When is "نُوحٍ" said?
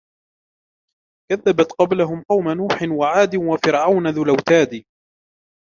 2.49-2.75